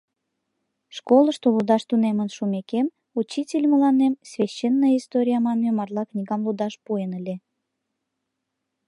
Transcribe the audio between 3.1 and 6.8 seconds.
учитель мыланем «Священная история» манме марла книгам лудаш